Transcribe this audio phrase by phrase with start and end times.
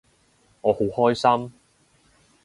[0.61, 1.53] 我好開心